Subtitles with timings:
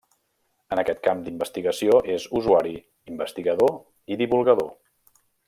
[0.75, 2.73] En aquest camp d’investigació és usuari,
[3.13, 3.77] investigador
[4.15, 4.75] i divulgador.